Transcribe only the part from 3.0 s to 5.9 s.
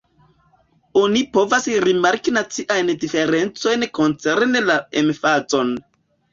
diferencojn koncerne la emfazon.